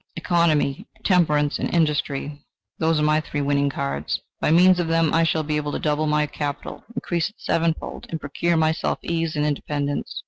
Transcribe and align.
Economy, 0.15 0.87
temperance 1.03 1.59
and 1.59 1.71
industry: 1.71 2.43
those 2.79 2.99
are 2.99 3.03
my 3.03 3.21
three 3.21 3.39
winning 3.39 3.69
cards; 3.69 4.19
by 4.39 4.49
means 4.49 4.79
of 4.79 4.87
them 4.87 5.13
I 5.13 5.23
shall 5.23 5.43
be 5.43 5.57
able 5.57 5.71
to 5.73 5.77
double 5.77 6.07
my 6.07 6.25
capital 6.25 6.83
increase 6.95 7.29
it 7.29 7.35
sevenfold, 7.37 8.07
and 8.09 8.19
procure 8.19 8.53
for 8.53 8.57
myself 8.57 8.97
ease 9.03 9.35
and 9.35 9.45
independence." 9.45 10.19